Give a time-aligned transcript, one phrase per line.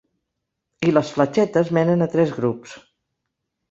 [0.87, 2.79] I les fletxetes menen a tres grups.